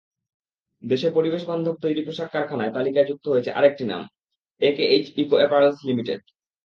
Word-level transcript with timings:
দেশে 0.83 1.07
পরিবেশবান্ধব 1.11 1.75
তৈরি 1.83 2.01
পোশাক 2.05 2.29
কারখানার 2.33 2.73
তালিকায় 2.73 3.09
যুক্ত 3.09 3.25
হয়েছে 3.27 3.51
আরেকটি 3.51 3.83
নাম—একেএইচ 3.85 5.05
ইকো 5.17 5.35
অ্যাপারেলস 5.39 5.77
লিমিটেড। 5.87 6.21